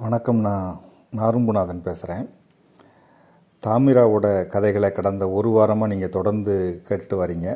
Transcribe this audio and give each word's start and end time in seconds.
வணக்கம் 0.00 0.40
நான் 0.40 0.80
நாரும்புநாதன் 1.16 1.80
பேசுகிறேன் 1.82 2.26
தாமிராவோட 3.62 4.26
கதைகளை 4.52 4.92
கடந்த 4.92 5.24
ஒரு 5.28 5.48
வாரமாக 5.50 5.86
நீங்கள் 5.86 6.12
தொடர்ந்து 6.16 6.54
கேட்டுட்டு 6.88 7.16
வரீங்க. 7.22 7.48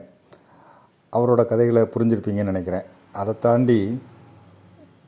அவரோட 1.13 1.45
கதைகளை 1.45 1.83
புரிஞ்சிருப்பீங்கன்னு 1.83 2.51
நினைக்கிறேன். 2.53 2.83
அதை 3.13 3.35
தாண்டி 3.41 4.03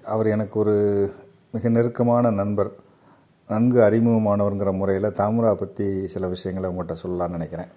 அவர் 0.04 0.26
எனக்கு 0.26 0.58
ஒரு 0.60 0.76
மிக 1.50 1.68
நெருக்கமான 1.68 2.30
நண்பர் 2.30 2.70
நன்கு 3.48 3.80
அறிமுகமானவருங்கிற 3.80 4.74
முறையில் 4.76 5.16
தாமிரா 5.22 5.54
பற்றி 5.54 6.06
சில 6.06 6.30
விஷயங்களை 6.34 6.70
உங்கள்கிட்ட 6.70 6.96
சொல்லலாம்னு 7.02 7.36
நினைக்கிறேன். 7.38 7.72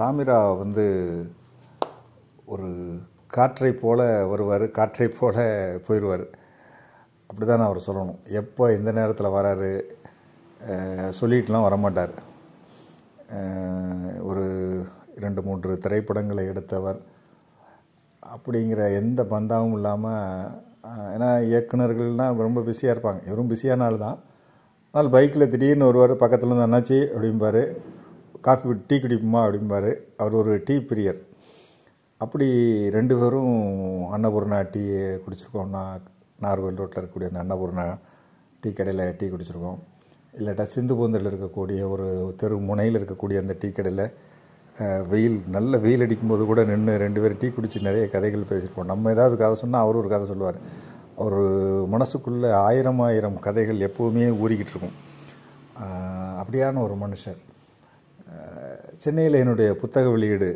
தாமிரா 0.00 0.40
வந்து 0.58 0.86
ஒரு 2.46 2.70
காற்றை 3.26 3.72
போல 3.84 4.00
வருவார் 4.32 4.66
காற்றை 4.80 5.10
போல 5.20 5.38
போயிடுவார் 5.88 6.26
அப்படி 7.36 7.48
தான் 7.48 7.64
அவர் 7.68 7.86
சொல்லணும். 7.86 8.20
எப்போ 8.40 8.64
எந்த 8.74 8.90
நேரத்தில் 8.98 9.34
வராரு 9.34 9.70
சொல்லிட்டுலாம் 11.18 11.64
வரமாட்டார். 11.66 12.14
ஒரு 14.28 14.44
இரண்டு 15.18 15.40
மூன்று 15.46 15.72
திரைப்படங்களை 15.84 16.44
எடுத்தவர். 16.52 17.00
அப்படிங்கிற 18.34 18.80
எந்த 19.00 19.20
பந்தாவும் 19.34 19.76
இல்லாமல் 19.78 20.48
ஏன்னா 21.12 21.30
இயக்குநர்கள்னால் 21.50 22.42
ரொம்ப 22.46 22.64
பிஸியாக 22.70 22.94
இருப்பாங்க. 22.94 23.22
இவரும் 23.28 23.52
பிஸியான 23.52 23.86
ஆள் 23.88 24.00
தான். 24.06 24.18
ஆனால் 24.94 25.12
பைக்கில் 25.16 25.50
திடீர்னு 25.54 25.88
ஒருவர் 25.90 26.16
பக்கத்தில் 26.24 26.50
இருந்து 26.50 26.66
அண்ணாச்சி 26.68 26.98
அப்படிம்பார் 27.14 27.62
காஃபி 28.48 28.80
டீ 28.90 28.98
குடிப்போமா 29.04 29.42
அப்படிம்பார். 29.46 29.90
அவர் 30.20 30.40
ஒரு 30.42 30.54
டீ 30.68 30.78
பிரியர். 30.90 31.22
அப்படி 32.24 32.50
ரெண்டு 32.98 33.14
பேரும் 33.22 33.56
அன்னபூர்ணா 34.16 34.60
டீ 34.74 34.84
குடிச்சிருக்கோம்னா 35.24 35.86
நார்கோயில் 36.44 36.80
ரோட்டில் 36.80 37.00
இருக்கக்கூடிய 37.02 37.28
அந்த 37.32 37.42
அன்னபூர்ணா 37.44 37.84
டீ 38.60 38.70
கடையில் 38.78 39.16
டீ 39.18 39.26
குடிச்சிருக்கோம். 39.32 39.78
இல்லாட்டா 40.38 40.64
சிந்து 40.74 40.94
பூந்தில் 40.98 41.28
இருக்கக்கூடிய 41.30 41.80
ஒரு 41.92 42.06
தெரு 42.40 42.56
முனையில் 42.70 42.98
இருக்கக்கூடிய 43.00 43.36
அந்த 43.42 43.54
டீ 43.60 43.68
கடையில் 43.76 44.04
வெயில் 45.10 45.38
நல்ல 45.54 45.78
வெயில் 45.84 46.04
அடிக்கும்போது 46.04 46.42
கூட 46.48 46.60
நின்று 46.70 46.94
ரெண்டு 47.04 47.20
பேரும் 47.20 47.40
டீ 47.42 47.48
குடித்து 47.48 47.86
நிறைய 47.88 48.06
கதைகள் 48.14 48.48
பேசியிருப்போம். 48.50 48.90
நம்ம 48.92 49.12
ஏதாவது 49.16 49.36
கதை 49.42 49.54
சொன்னால் 49.62 49.84
அவர் 49.84 50.00
ஒரு 50.02 50.08
கதை 50.14 50.26
சொல்லுவார். 50.32 50.58
அவர் 51.22 51.38
மனசுக்குள்ளே 51.94 52.50
ஆயிரம் 52.68 53.00
ஆயிரம் 53.06 53.38
கதைகள் 53.46 53.84
எப்போவுமே 53.88 54.26
ஊறிக்கிட்டு 54.42 54.74
இருக்கும். 54.74 54.96
அப்படியான 56.40 56.82
ஒரு 56.86 56.96
மனுஷர். 57.04 57.38
சென்னையில் 59.04 59.40
என்னுடைய 59.42 59.70
புத்தக 59.82 60.08
வெளியீடு 60.14 60.50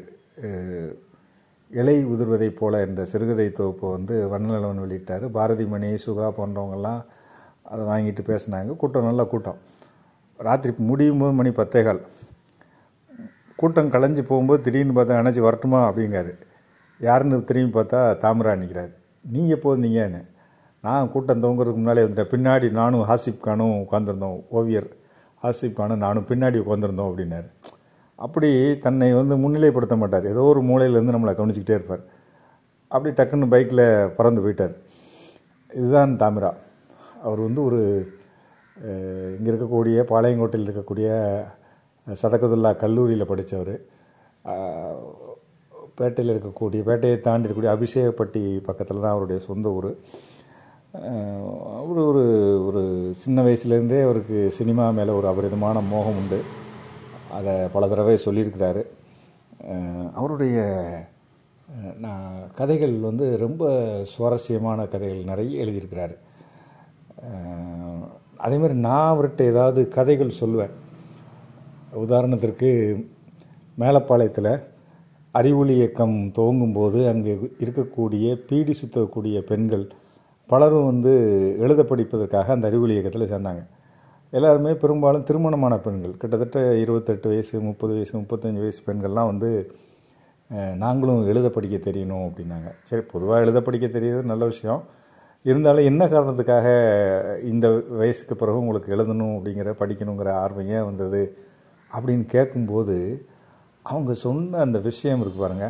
இலை 1.72 2.06
உதிர்வதைப் 2.06 2.56
போல 2.58 2.80
என்ற 2.80 3.04
சிறுகதை 3.04 3.52
தொகுப்பு 3.52 3.90
வந்து 3.90 4.14
வண்ணநிலவன் 4.32 4.80
வெளியிட்டார். 4.84 5.24
பாரதிமணி 5.36 5.98
சுகா 6.06 6.28
போன்றவங்கெல்லாம் 6.38 7.04
அதை 7.62 7.84
வாங்கிட்டு 7.86 8.22
பேசினாங்க. 8.30 8.76
கூட்டம் 8.76 9.04
நல்ல 9.04 9.24
கூட்டம். 9.24 9.58
ராத்திரி 10.36 10.74
முடியும் 10.78 11.18
போது 11.18 11.32
மணி 11.32 11.48
பத்தேகால் 11.48 12.00
கூட்டம் 13.56 13.90
கலைஞ்சு 13.90 14.22
போகும்போது 14.22 14.62
திடீர்னு 14.62 15.00
பார்த்தா 15.00 15.20
அணைச்சி 15.20 15.38
வரட்டுமா 15.38 15.80
அப்படிங்கிறாரு. 15.90 16.32
யாருன்னு 17.00 17.44
திரும்பி 17.44 17.80
பார்த்தா 17.80 18.00
தாமரா 18.18 18.52
நிற்கிறாரு 18.52 18.92
நீங்கள் 19.30 19.56
எப்போ 19.56 19.76
வந்தீங்கன்னு? 19.76 20.22
நான் 20.82 21.10
கூட்டம் 21.10 21.42
தொங்குறதுக்கு 21.42 21.80
முன்னாலே 21.80 22.02
வந்துட்டேன். 22.02 22.32
பின்னாடி 22.34 22.70
நானும் 22.70 23.08
ஹாசிப் 23.08 23.40
கானும் 23.40 23.76
உட்காந்துருந்தோம் 23.76 24.38
ஓவியர் 24.48 24.88
ஹாசிப் 25.42 25.72
கானும் 25.72 26.04
நானும் 26.06 26.26
பின்னாடி 26.28 26.58
உட்காந்துருந்தோம் 26.64 27.10
அப்படின்னாரு. 27.10 27.48
அப்படி 28.24 28.50
தன்னை 28.86 29.08
வந்து 29.18 29.34
முன்னிலைப்படுத்த 29.42 29.96
மாட்டார். 30.00 30.26
ஏதோ 30.32 30.42
ஒரு 30.52 30.60
மூலையிலேருந்து 30.70 31.14
நம்மளை 31.16 31.32
கவனிச்சிக்கிட்டே 31.38 31.78
இருப்பார். 31.78 32.02
அப்படி 32.94 33.10
டக்குன்னு 33.18 33.52
பைக்கில் 33.52 33.84
பறந்து 34.16 34.42
போயிட்டார். 34.44 34.74
இதுதான் 35.78 36.12
தாமிரா. 36.22 36.50
அவர் 37.26 37.40
வந்து 37.46 37.60
ஒரு 37.68 37.80
இங்கே 39.36 39.48
இருக்கக்கூடிய 39.52 40.04
பாளையங்கோட்டையில் 40.10 40.68
இருக்கக்கூடிய 40.68 41.08
சதகதுல்லா 42.22 42.70
கல்லூரியில் 42.82 43.30
படித்தவர் 43.30 43.74
பேட்டையில் 45.98 46.32
இருக்கக்கூடிய 46.34 46.80
பேட்டையை 46.88 47.16
தாண்டி 47.26 47.46
இருக்கக்கூடிய 47.46 47.72
அபிஷேகப்பட்டி 47.76 48.42
பக்கத்தில் 48.68 49.02
தான் 49.02 49.14
அவருடைய 49.14 49.38
சொந்த 49.48 49.68
ஊர். 49.78 49.90
அவர் 51.80 52.00
ஒரு 52.10 52.24
ஒரு 52.68 52.82
சின்ன 53.22 53.42
வயசுலேருந்தே 53.46 54.00
அவருக்கு 54.06 54.38
சினிமா 54.58 54.86
மேலே 54.98 55.12
ஒரு 55.18 55.28
அபரிதமான 55.32 55.82
மோகம் 55.92 56.18
உண்டு. 56.22 56.40
அதை 57.36 57.54
பல 57.74 57.88
தடவை 57.88 58.16
சொல்லியிருக்கிறாரு. 58.24 58.82
அவருடைய 60.18 60.58
நான் 62.04 62.30
கதைகள் 62.58 62.94
வந்து 63.08 63.26
ரொம்ப 63.44 63.64
சுவாரஸ்யமான 64.12 64.86
கதைகள் 64.94 65.28
நிறைய 65.30 65.64
எழுதியிருக்கிறாரு. 65.64 66.16
அதேமாதிரி 68.44 68.46
அதே 68.46 68.56
மாதிரி 68.60 68.76
நான் 68.88 69.10
அவர்கிட்ட 69.12 69.42
ஏதாவது 69.52 69.80
கதைகள் 69.96 70.38
சொல்லுவேன். 70.40 70.74
உதாரணத்திற்கு 72.04 72.70
மேலப்பாளையத்தில் 73.82 74.52
அறிவொளி 75.38 75.74
இயக்கம் 75.80 76.16
துவங்கும்போது 76.36 77.00
அங்கே 77.10 77.32
இருக்கக்கூடிய 77.64 78.26
பீடி 78.48 78.74
சுத்தக்கூடிய 78.80 79.38
பெண்கள் 79.50 79.84
பலரும் 80.50 80.88
வந்து 80.90 81.12
எழுத 81.64 81.82
படிப்பதற்காக 81.90 82.52
அந்த 82.56 82.68
அறிவொளி 82.70 82.94
இயக்கத்தில் 82.96 83.30
சேர்ந்தாங்க. 83.32 83.62
எல்லாருமே 84.36 84.72
பெரும்பாலும் 84.82 85.26
திருமணமான 85.28 85.74
பெண்கள். 85.84 86.12
கிட்டத்தட்ட 86.20 86.58
இருபத்தெட்டு 86.82 87.28
வயசு 87.28 87.54
முப்பது 87.68 87.92
வயசு 87.96 88.14
முப்பத்தஞ்சு 88.18 88.60
வயசு 88.64 88.80
பெண்கள்லாம் 88.86 89.30
வந்து 89.32 89.50
நாங்களும் 90.82 91.26
எழுத 91.32 91.48
படிக்க 91.56 91.76
தெரியணும் 91.90 92.24
அப்படின்னாங்க. 92.28 92.70
சரி 92.88 93.02
பொதுவாக 93.12 93.42
எழுத 93.44 93.58
படிக்க 93.66 93.86
தெரியுது 93.86 94.22
நல்ல 94.30 94.44
விஷயம். 94.52 94.82
இருந்தாலும் 95.48 95.88
என்ன 95.90 96.06
காரணத்துக்காக 96.14 96.68
இந்த 97.50 97.66
வயசுக்கு 98.00 98.34
பிறகு 98.40 98.62
உங்களுக்கு 98.62 98.94
எழுதணும் 98.96 99.34
அப்படிங்கிற 99.36 99.74
படிக்கணுங்கிற 99.82 100.30
ஆர்வம் 100.42 100.72
ஏன் 100.76 100.88
வந்தது 100.90 101.22
அப்படின்னு 101.92 102.26
கேட்கும்போது 102.34 102.96
அவங்க 103.82 104.14
சொன்ன 104.26 104.58
அந்த 104.66 104.78
விஷயம் 104.88 105.22
இருக்கு 105.22 105.40
பாருங்க. 105.40 105.68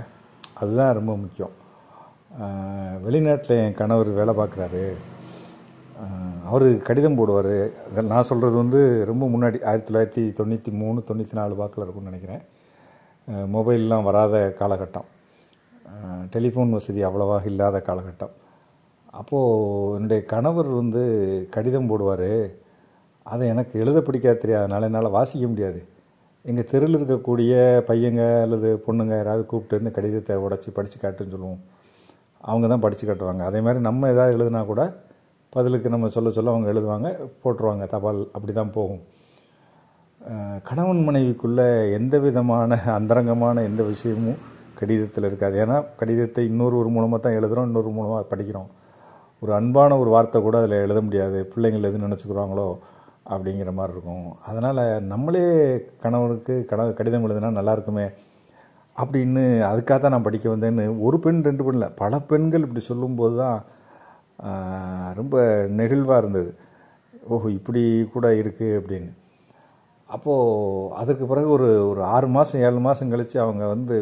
அதுதான் 0.61 0.97
ரொம்ப 0.99 1.13
முக்கியம். 1.17 1.55
வெளிநாட்டில் 3.07 3.63
என் 3.65 3.79
கணவர் 3.81 4.11
வேலை 4.19 4.35
பார்க்குறாரு. 4.41 4.85
அவர் 6.51 6.67
கடிதம் 6.89 7.19
போடுவார். 7.19 7.55
நான் 8.13 8.29
சொல்கிறது 8.31 8.57
வந்து 8.63 8.81
ரொம்ப 9.11 9.25
முன்னாடி 9.35 9.59
ஆயிரத்தி 9.69 9.89
தொள்ளாயிரத்தி 9.89 10.25
தொண்ணூற்றி 10.39 10.71
மூணு 10.83 10.99
தொண்ணூற்றி 11.09 11.37
நாலு 11.41 11.55
வாக்கில் 11.61 11.85
இருக்கும்னு 11.85 12.11
நினைக்கிறேன். 12.11 12.43
மொபைல்லாம் 13.55 14.07
வராத 14.09 14.37
காலகட்டம். 14.61 15.09
டெலிஃபோன் 16.35 16.75
வசதி 16.77 17.01
அவ்வளவாக 17.09 17.45
இல்லாத 17.53 17.79
காலகட்டம். 17.89 18.33
அப்போது 19.21 19.95
என்னுடைய 19.99 20.21
கணவர் 20.33 20.71
வந்து 20.81 21.03
கடிதம் 21.55 21.89
போடுவார். 21.91 22.33
அதை 23.27 23.45
எனக்கு 23.55 23.75
எழுத 23.83 23.99
பிடிக்காத 24.07 24.41
தெரியாதனால 24.45 24.89
என்னால் 24.89 25.17
வாசிக்க 25.17 25.47
முடியாது. 25.53 25.81
எங்கள் 26.51 26.69
தெருவில் 26.73 26.99
இருக்கக்கூடிய 26.99 27.53
பையங்க 27.89 28.23
அல்லது 28.45 28.69
பொண்ணுங்க 28.87 29.15
யாராவது 29.21 29.43
கூப்பிட்டு 29.51 29.79
வந்து 29.79 29.95
கடிதத்தை 29.97 30.37
உடச்சி 30.47 30.71
படித்து 30.77 30.99
காட்டுன்னு 31.03 31.35
சொல்லுவோம். 31.35 31.61
அவங்க 32.51 32.67
தான் 32.73 32.85
படித்து 32.85 33.05
காட்டுவாங்க. 33.07 33.43
அதே 33.51 33.61
மாதிரி 33.67 33.81
நம்ம 33.89 34.09
எதாவது 34.15 34.37
எழுதுனா 34.37 34.63
கூட 34.73 34.83
பதிலுக்கு 35.53 35.89
நம்ம 35.93 36.09
சொல்ல 36.17 36.31
சொல்ல 36.35 36.53
அவங்க 36.53 36.69
எழுதுவாங்க 36.73 37.09
போட்டுருவாங்க 37.43 37.85
தபால் 37.93 38.21
அப்படி 38.35 38.53
தான் 38.53 38.77
போகும் 38.77 39.03
கணவன் 40.69 41.03
மனைவிக்குள்ளே 41.07 41.67
எந்த 41.99 42.15
விதமான 42.25 42.79
அந்தரங்கமான 42.97 43.63
எந்த 43.69 43.83
விஷயமும் 43.93 44.41
கடிதத்தில் 44.79 45.27
இருக்காது. 45.29 45.57
ஏன்னா 45.63 45.77
கடிதத்தை 46.01 46.43
இன்னொரு 46.51 46.75
ஒரு 46.81 46.91
மூலமாக 46.97 47.21
தான் 47.25 47.37
எழுதுகிறோம் 47.39 47.69
இன்னொரு 47.71 47.91
மூலமாக 47.97 48.23
படிக்கிறோம். 48.33 48.69
ஒரு 49.43 49.53
அன்பான 49.59 49.97
ஒரு 50.03 50.11
வார்த்தை 50.15 50.39
கூட 50.47 50.57
அதில் 50.61 50.83
எழுத 50.85 51.01
முடியாது. 51.07 51.39
பிள்ளைங்கள் 51.53 51.89
எது 51.91 52.05
நினச்சிக்கிறாங்களோ 52.07 52.69
அப்படிங்கிற 53.33 53.73
மாதிரி 53.79 53.95
இருக்கும். 53.97 54.25
அதனால் 54.49 54.83
நம்மளே 55.13 55.45
கணவனுக்கு 56.05 56.55
கண 56.71 56.87
கடிதம் 57.01 57.27
எழுதுனா 57.29 57.51
நல்லா 57.59 57.75
இருக்குமே 57.77 58.07
அப்படின்னு 58.97 59.43
அதுக்காக 59.71 59.99
தான் 59.99 60.15
நான் 60.15 60.29
படிக்க 60.29 60.47
வந்தேன்னு 60.55 60.85
ஒரு 61.07 61.17
பெண் 61.25 61.45
ரெண்டு 61.49 61.65
பெண்ணில் 61.67 61.95
பல 62.01 62.19
பெண்கள் 62.31 62.65
இப்படி 62.67 62.83
சொல்லும்போது 62.91 63.37
தான் 63.43 63.59
ரொம்ப 65.21 65.37
நெகிழ்வாக 65.81 66.21
இருந்தது. 66.23 66.51
ஓஹோ 67.35 67.49
இப்படி 67.59 67.83
கூட 68.15 68.27
இருக்குது 68.43 68.79
அப்படின்னு. 68.81 69.11
அப்போது 70.15 70.95
அதற்கு 71.01 71.25
பிறகு 71.33 71.49
ஒரு 71.57 71.69
ஒரு 71.91 72.01
ஆறு 72.15 72.29
மாதம் 72.37 72.63
ஏழு 72.69 72.81
மாதம் 72.87 73.13
கழித்து 73.13 73.37
அவங்க 73.45 73.65
வந்து 73.75 73.97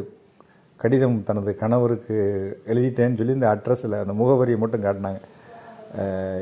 கடிதம் 0.83 1.17
தனது 1.29 1.51
கணவருக்கு 1.63 2.17
எழுதிட்டேன்னு 2.73 3.19
சொல்லி 3.21 3.37
இந்த 3.39 3.49
அட்ரஸில் 3.55 4.03
அந்த 4.03 4.15
முகவரியை 4.21 4.59
மட்டும் 4.63 4.85
காட்டினாங்க. 4.87 5.21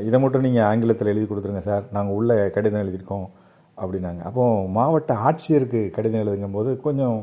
இதை 0.07 0.17
மட்டும் 0.23 0.45
நீங்கள் 0.47 0.67
ஆங்கிலத்தில் 0.69 1.11
எழுதி 1.13 1.25
கொடுத்துருங்க 1.27 1.63
சார். 1.69 1.85
நாங்கள் 1.95 2.17
உள்ளே 2.19 2.37
கடிதம் 2.55 2.83
எழுதியிருக்கோம் 2.83 3.27
அப்படின்னாங்க. 3.81 4.21
அப்போ 4.29 4.43
மாவட்ட 4.77 5.13
ஆட்சியருக்கு 5.27 5.81
கடிதம் 5.97 6.23
எழுதுங்கும்போது 6.23 6.71
கொஞ்சம் 6.87 7.17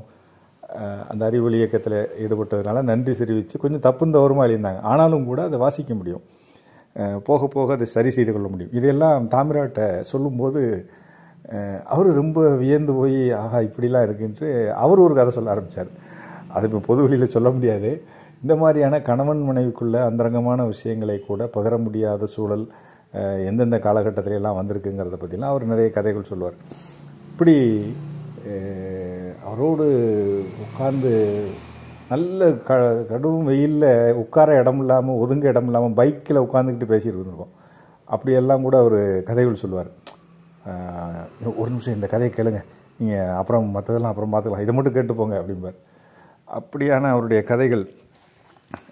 அந்த 1.13 1.23
அறிவொளி 1.29 1.57
இயக்கத்தில் 1.61 1.99
ஈடுபட்டதுனால 2.25 2.83
நன்றி 2.91 3.13
தெரிவித்து 3.21 3.61
கொஞ்சம் 3.65 3.85
தப்பும் 3.87 4.15
தவறுமா 4.17 4.45
எழுதியிருந்தாங்க. 4.47 4.81
ஆனாலும் 4.93 5.29
கூட 5.31 5.41
அதை 5.49 5.59
வாசிக்க 5.65 5.95
முடியும். 6.01 6.25
போக 7.29 7.47
போக 7.55 7.73
அதை 7.77 7.87
சரி 7.95 8.11
செய்து 8.17 8.33
கொள்ள 8.33 8.49
முடியும். 8.51 8.75
இதையெல்லாம் 8.79 9.25
தாமிராட்ட 9.35 9.81
சொல்லும்போது 10.13 10.61
அவர் 11.95 12.09
ரொம்ப 12.21 12.39
வியந்து 12.63 12.93
போய் 12.99 13.19
ஆஹா 13.41 13.59
இப்படிலாம் 13.69 14.05
இருக்குன்ட்டு 14.07 14.49
அவர் 14.85 15.05
ஒரு 15.07 15.15
கதை 15.19 15.33
சொல்ல 15.37 15.55
ஆரம்பித்தார் 15.55 15.91
அது 16.57 16.67
இப்போ 16.69 16.81
பொது 16.89 17.01
வழியில் 17.05 17.35
சொல்ல 17.35 17.49
முடியாது. 17.57 17.91
இந்த 18.43 18.55
மாதிரியான 18.63 19.01
கணவன் 19.09 19.43
மனைவிக்குள்ள 19.49 19.97
அந்தரங்கமான 20.09 20.65
விஷயங்களை 20.73 21.19
கூட 21.21 21.45
பகிர 21.57 21.75
முடியாத 21.85 22.27
சூழல் 22.35 22.65
எந்தெந்த 23.51 23.77
காலகட்டத்திலெல்லாம் 23.87 24.59
வந்திருக்குங்கிறத 24.61 25.19
பற்றிலாம் 25.21 25.53
அவர் 25.53 25.71
நிறைய 25.73 25.89
கதைகள் 25.97 26.31
சொல்லுவார். 26.31 26.57
இப்படி 27.33 27.57
அவரோடு 29.51 29.87
உட்கார்ந்து 30.65 31.13
நல்ல 32.11 32.47
க 32.69 32.73
கடும் 33.11 33.47
வெயிலில் 33.51 34.17
உட்கார 34.23 34.57
இடம் 34.63 34.81
இல்லாமல் 34.83 35.21
ஒதுங்க 35.23 35.45
இடம் 35.53 35.69
இல்லாமல் 35.69 35.95
பைக்கில் 35.99 36.45
உட்காந்துக்கிட்டு 36.47 36.89
பேசிட்டு 36.91 37.17
இருந்திருக்கோம். 37.19 37.53
அப்படியெல்லாம் 38.15 38.65
கூட 38.67 38.77
அவர் 38.85 38.99
கதைகள் 39.29 39.63
சொல்லுவார். 39.63 39.91
ஒரு 41.61 41.69
நிமிஷம் 41.73 41.97
இந்த 41.99 42.09
கதையை 42.15 42.31
கேளுங்க. 42.35 42.61
நீங்கள் 42.99 43.33
அப்புறம் 43.41 43.73
மற்றதெல்லாம் 43.77 44.13
அப்புறம் 44.13 44.33
பார்த்துக்கலாம் 44.33 44.65
இதை 44.67 44.75
மட்டும் 44.77 44.97
கேட்டு 44.97 45.19
போங்க 45.21 45.35
அப்படிம்பார். 45.41 45.79
அப்படியான 46.59 47.11
அவருடைய 47.15 47.41
கதைகள். 47.51 47.85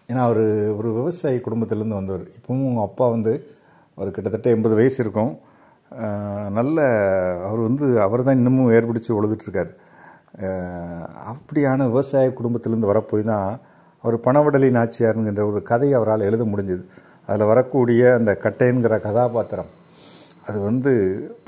ஏன்னா 0.08 0.22
அவர் 0.28 0.44
ஒரு 0.78 0.88
விவசாயி 0.98 1.38
குடும்பத்திலேருந்து 1.46 2.00
வந்தவர். 2.00 2.26
இப்பவும் 2.38 2.66
அவங்க 2.66 2.82
அப்பா 2.88 3.06
வந்து 3.16 3.32
அவர் 3.98 4.14
கிட்டத்தட்ட 4.16 4.56
எண்பது 4.56 4.74
வயசு 4.80 4.98
இருக்கும். 5.04 5.32
நல்ல 6.58 6.76
அவர் 7.46 7.62
வந்து 7.68 7.86
அவர் 8.04 8.26
தான் 8.26 8.38
இன்னமும் 8.40 8.74
ஏற்படுத்தி 8.76 9.10
உழுதுட்டுருக்கார் 9.16 9.72
அப்படியான 11.30 11.86
விவசாய 11.92 12.28
குடும்பத்திலேருந்து 12.38 12.90
வரப்போய் 12.92 13.30
தான் 13.32 13.48
அவர் 14.04 14.16
பணவடலி 14.26 14.68
நாச்சியாருங்கிற 14.76 15.44
ஒரு 15.50 15.60
கதையை 15.70 15.94
அவரால் 15.98 16.28
எழுத 16.28 16.44
முடிஞ்சது. 16.52 16.84
அதில் 17.28 17.50
வரக்கூடிய 17.50 18.02
அந்த 18.18 18.32
கட்டைங்கிற 18.44 18.94
கதாபாத்திரம் 19.08 19.70
அது 20.48 20.58
வந்து 20.68 20.92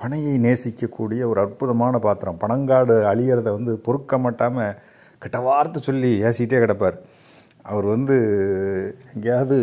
பனையை 0.00 0.34
நேசிக்கக்கூடிய 0.44 1.22
ஒரு 1.30 1.38
அற்புதமான 1.44 1.94
பாத்திரம். 2.04 2.38
பனங்காடு 2.44 2.96
அழியிறத 3.12 3.48
வந்து 3.56 3.72
பொறுக்க 3.86 4.18
மாட்டாமல் 4.24 4.76
கிட்ட 5.22 5.38
வார்த்தை 5.48 5.80
சொல்லி 5.88 6.10
ஏசிக்கிட்டே 6.26 6.60
கிடப்பார். 6.64 6.96
அவர் 7.70 7.86
வந்து 7.94 8.16
எங்கேயாவது 9.14 9.58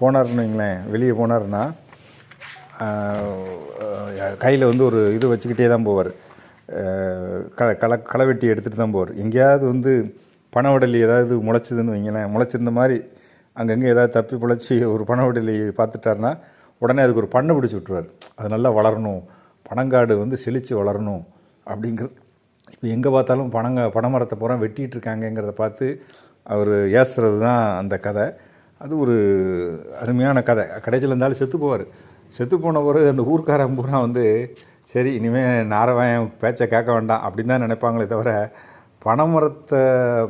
போனார்னு 0.00 0.42
வைங்களேன் 0.42 0.78
வெளியே 0.92 1.14
போனார்னா 1.20 1.62
கையில் 4.44 4.70
வந்து 4.70 4.84
ஒரு 4.90 5.00
இது 5.16 5.26
வச்சுக்கிட்டே 5.32 5.68
தான் 5.72 5.88
போவார். 5.88 6.12
க 7.58 7.68
களை 7.82 7.96
களை 8.12 8.24
வெட்டி 8.30 8.46
எடுத்துகிட்டு 8.52 8.82
தான் 8.82 8.94
போவார். 8.96 9.12
எங்கேயாவது 9.22 9.64
வந்து 9.72 9.92
பனவடலி 10.52 10.98
ஏதாவது 11.06 11.34
முளைச்சிதுன்னு 11.48 11.94
வைங்களேன் 11.94 12.30
முளைச்சிருந்த 12.34 12.72
மாதிரி 12.78 12.96
அங்கங்கே 13.56 13.88
ஏதாவது 13.94 14.12
தப்பி 14.16 14.36
பிழைச்சி 14.42 14.74
ஒரு 14.94 15.04
பனவடலி 15.10 15.54
பார்த்துட்டாருன்னா 15.80 16.32
உடனே 16.82 17.02
அதுக்கு 17.04 17.22
ஒரு 17.22 17.30
பண்ணை 17.36 17.52
பிடிச்சி 17.56 17.76
விட்ருவார் 17.78 18.08
அது 18.38 18.48
நல்லா 18.54 18.70
வளரணும். 18.78 19.22
பனங்காடு 19.70 20.14
வந்து 20.22 20.36
செழித்து 20.44 20.72
வளரணும் 20.80 21.22
அப்படிங்கிறது 21.72 22.16
இப்போ 22.74 22.86
எங்கே 22.94 23.10
பார்த்தாலும் 23.16 23.50
பனங்க 23.56 23.80
பனைமரத்தை 23.96 24.36
பூரா 24.40 24.54
வெட்டிகிட்டு 24.62 24.96
இருக்காங்கங்கிறத 24.96 25.52
பார்த்து 25.62 25.86
அவர் 26.46 26.72
ஏசுறது 27.00 27.38
தான் 27.46 27.62
அந்த 27.80 27.94
கதை. 28.06 28.26
அது 28.80 28.92
ஒரு 29.04 29.16
அருமையான 30.02 30.38
கதை. 30.48 30.64
கடைசியில் 30.86 31.12
இருந்தாலும் 31.12 31.40
செத்து 31.40 31.58
போவார். 31.64 31.84
செத்து 32.36 32.56
போன 32.64 32.80
பிறகு 32.86 33.12
அந்த 33.12 33.24
ஊர்க்காரன் 33.32 33.76
பூரா 33.78 33.98
வந்து 34.06 34.24
சரி 34.92 35.10
இனிமேல் 35.18 35.68
நாரவாயன் 35.72 36.26
பேச்சை 36.40 36.64
கேட்க 36.72 36.88
வேண்டாம் 36.96 37.22
அப்படின்னு 37.26 37.52
தான் 37.52 37.64
நினைப்பாங்களே 37.64 38.06
தவிர 38.12 38.30
பனைமரத்தை 39.04 39.80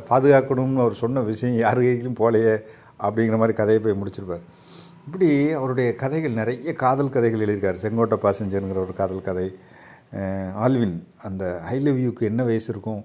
பாதுகாக்கணும்னு 0.09 0.83
அவர் 0.83 1.01
சொன்ன 1.01 1.23
விஷயம் 1.31 1.57
யார் 1.63 1.81
கையிலும் 1.85 2.19
போலையே 2.21 2.53
அப்படிங்கிற 3.05 3.37
மாதிரி 3.41 3.55
கதையை 3.57 3.79
போய் 3.81 3.99
முடிச்சிருப்பார். 4.01 4.45
இப்படி 5.07 5.29
அவருடைய 5.59 5.89
கதைகள் 6.01 6.39
நிறைய 6.39 6.73
காதல் 6.83 7.13
கதைகள் 7.15 7.43
எழுதியிருக்கார். 7.45 7.81
செங்கோட்டை 7.83 8.17
பாசஞ்சருங்கிற 8.25 8.79
ஒரு 8.85 8.93
காதல் 9.01 9.27
கதை. 9.29 9.47
ஆல்வின் 10.65 10.97
அந்த 11.27 11.43
ஐ 11.73 11.77
லவ் 11.85 12.01
யூக்கு 12.05 12.23
என்ன 12.31 12.41
வயசு 12.49 12.69
இருக்கும் 12.73 13.03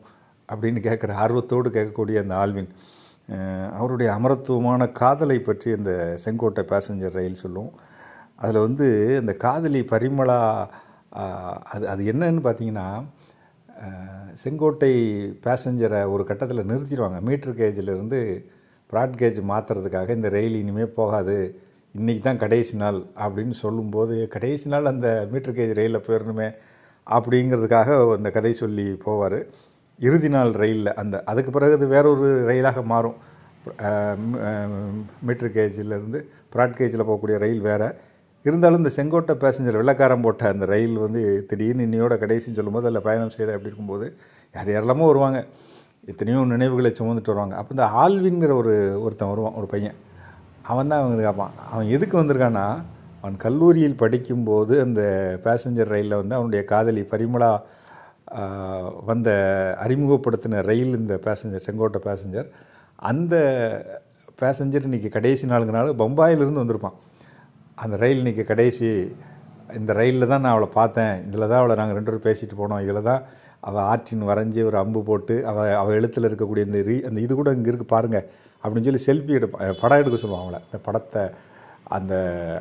அப்படின்னு 0.48 0.80
கேட்குற 0.88 1.12
ஆர்வத்தோடு 1.24 1.68
கேட்கக்கூடிய 1.76 2.16
அந்த 2.24 2.34
ஆல்வின். 2.42 2.70
அவருடைய 3.78 4.08
அமரத்துவமான 4.18 4.82
காதலை 5.00 5.38
பற்றி 5.48 5.70
அந்த 5.78 5.92
செங்கோட்டை 6.24 6.64
பேசஞ்சர் 6.74 7.16
ரயில் 7.18 7.42
சொல்லும். 7.44 7.70
அதில் 8.42 8.64
வந்து 8.66 8.86
அந்த 9.22 9.32
காதலி 9.46 9.80
பரிமளா 9.92 10.40
அது 11.74 11.84
அது 11.92 12.02
என்னன்னு 12.12 12.42
பார்த்தீங்கன்னா 12.46 12.88
செங்கோட்டை 14.42 14.92
பேசஞ்சரை 15.46 16.00
ஒரு 16.14 16.22
கட்டத்தில் 16.30 16.68
நிறுத்திடுவாங்க. 16.70 17.18
மீட்டர் 17.28 17.58
கேஜிலேருந்து 17.60 18.20
ப்ராட் 18.92 19.16
கேஜ் 19.20 19.40
மாற்றுறதுக்காக 19.50 20.14
இந்த 20.18 20.28
ரயில் 20.36 20.56
இனிமேல் 20.62 20.96
போகாது. 21.00 21.36
இன்றைக்கி 21.98 22.22
தான் 22.22 22.42
கடைசி 22.42 22.74
நாள் 22.82 22.98
அப்படின்னு 23.24 23.54
சொல்லும்போது 23.64 24.14
கடைசி 24.34 24.66
நாள் 24.72 24.90
அந்த 24.92 25.08
மீட்டர் 25.32 25.56
கேஜ் 25.58 25.78
ரயிலில் 25.80 26.04
போயிடணுமே 26.06 26.48
அப்படிங்கிறதுக்காக 27.06 27.96
அந்த 28.16 28.30
கதை 28.36 28.52
சொல்லி 28.62 28.86
போவார். 29.06 29.38
இறுதி 29.98 30.28
நாள் 30.34 30.52
ரயிலில் 30.62 30.92
அந்த 31.02 31.22
அதுக்கு 31.30 31.50
பிறகு 31.56 31.76
அது 31.78 31.86
வேறொரு 31.94 32.28
ரயிலாக 32.50 32.82
மாறும். 32.92 33.16
மீட்டர் 35.28 35.54
கேஜிலேருந்து 35.56 36.20
ப்ராட் 36.54 36.78
கேஜில் 36.80 37.08
போகக்கூடிய 37.08 37.38
ரயில் 37.44 37.64
வேறு. 37.70 37.88
இருந்தாலும் 38.48 38.80
இந்த 38.82 38.92
செங்கோட்டை 38.96 39.34
பேசஞ்சர் 39.44 39.78
வெள்ளக்காரம் 39.80 40.24
போட்ட 40.26 40.42
அந்த 40.54 40.64
ரயில் 40.72 40.96
வந்து 41.04 41.22
திடீர்னு 41.50 41.86
இன்னையோட 41.88 42.14
கடைசின்னு 42.24 42.58
சொல்லும்போது 42.58 42.88
அதில் 42.88 43.06
பயணம் 43.08 43.34
செய்த 43.36 43.48
அப்படி 43.54 43.70
இருக்கும்போது 43.70 44.06
யார் 44.54 44.70
யாரெல்லாமோ 44.74 45.08
வருவாங்க. 45.10 45.40
எத்தனையோ 46.12 46.42
நினைவுகளை 46.54 46.90
சுமந்துட்டு 46.98 47.32
வருவாங்க. 47.32 47.54
அப்போ 47.60 47.72
இந்த 47.76 47.86
ஆல்வின்கிற 48.02 48.52
ஒரு 48.60 48.74
ஒருத்தன் 49.04 49.32
வருவான் 49.32 49.56
ஒரு 49.60 49.66
பையன். 49.72 49.96
அவன் 50.72 50.90
தான் 50.92 51.00
அவங்க 51.02 51.26
கேட்பான். 51.26 51.52
அவன் 51.72 51.88
எதுக்கு 51.96 52.16
வந்திருக்கான்னா 52.20 52.66
அவன் 53.22 53.36
கல்லூரியில் 53.44 54.00
படிக்கும்போது 54.02 54.74
அந்த 54.86 55.02
பேசஞ்சர் 55.46 55.92
ரயிலில் 55.94 56.20
வந்து 56.20 56.36
அவனுடைய 56.38 56.62
காதலி 56.72 57.02
பரிமளா 57.12 57.50
வந்த 59.10 59.28
அறிமுகப்படுத்தின 59.84 60.62
ரயில் 60.70 60.92
இந்த 61.00 61.14
பேசஞ்சர் 61.26 61.66
செங்கோட்டை 61.66 62.00
பேசஞ்சர் 62.08 62.48
அந்த 63.10 63.34
பேசஞ்சர் 64.42 64.86
இன்னைக்கு 64.88 65.10
கடைசி 65.16 65.44
நாளுங்கனால 65.52 65.94
பம்பாயிலிருந்து 66.02 66.62
வந்திருப்பான். 66.62 66.96
அந்த 67.82 67.94
ரயில் 68.02 68.20
இன்னைக்கு 68.22 68.44
கடைசி 68.50 68.88
இந்த 69.78 69.90
ரயிலில் 69.98 70.30
தான் 70.30 70.42
நான் 70.44 70.54
அவளை 70.54 70.68
பார்த்தேன். 70.78 71.14
இதில் 71.28 71.48
தான் 71.50 71.60
அவளை 71.62 71.74
நாங்கள் 71.80 71.96
ரெண்டு 71.98 72.10
பேரும் 72.10 72.26
பேசிட்டு 72.28 72.54
போனோம். 72.60 72.82
இதில் 72.84 73.08
தான் 73.08 73.22
அவள் 73.68 73.86
ஆற்றின் 73.90 74.24
வரைஞ்சி 74.30 74.60
ஒரு 74.68 74.76
அம்பு 74.82 75.00
போட்டு 75.08 75.34
அவள் 75.50 75.70
அவள் 75.80 75.96
எழுத்தில் 75.98 76.28
இருக்கக்கூடிய 76.28 76.62
இந்த 76.68 76.80
ரீ 76.88 76.96
அந்த 77.08 77.18
இது 77.24 77.32
கூட 77.40 77.52
இங்கே 77.56 77.70
இருக்குது 77.70 77.92
பாருங்கள் 77.94 78.26
அப்படின்னு 78.62 78.88
சொல்லி 78.88 79.02
செல்ஃபி 79.08 79.32
எடுப்பா 79.38 79.68
படம் 79.82 80.00
எடுக்க 80.02 80.18
சொல்லுவான் 80.22 80.44
அவளை. 80.46 80.60
இந்த 80.68 80.78
படத்தை 80.86 81.22
அந்த 81.96 82.14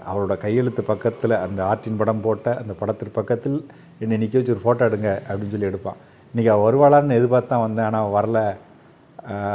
அவளோட 0.10 0.34
கையெழுத்து 0.44 0.82
பக்கத்தில் 0.92 1.36
அந்த 1.46 1.60
ஆற்றின் 1.70 2.00
படம் 2.02 2.24
போட்ட 2.26 2.50
அந்த 2.62 2.74
படத்திற்கு 2.82 3.20
பக்கத்தில் 3.20 3.58
என்னை 4.04 4.18
நிற்க 4.24 4.36
வச்சு 4.40 4.56
ஒரு 4.56 4.64
ஃபோட்டோ 4.66 4.88
எடுங்க 4.90 5.10
அப்படின்னு 5.28 5.54
சொல்லி 5.56 5.70
எடுப்பான். 5.72 6.00
இன்றைக்கி 6.32 6.52
அவள் 6.54 6.68
வருவாளான்னு 6.68 7.18
எதிர்பார்த்தான் 7.20 7.64
வந்தேன். 7.66 7.88
ஆனால் 7.90 8.04
அவள் 8.04 8.18
வரல. 8.20 8.40